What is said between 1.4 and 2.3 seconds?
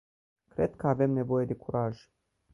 de curaj.